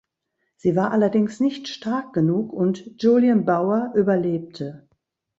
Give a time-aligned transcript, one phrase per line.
[0.55, 4.87] Sie war allerdings nicht stark genug und Julian Bower überlebte.